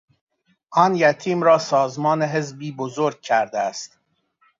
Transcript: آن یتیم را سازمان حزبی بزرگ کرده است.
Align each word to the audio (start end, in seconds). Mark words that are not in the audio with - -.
آن 0.71 0.95
یتیم 0.95 1.41
را 1.43 1.57
سازمان 1.57 2.21
حزبی 2.23 2.71
بزرگ 2.71 3.21
کرده 3.21 3.59
است. 3.59 3.99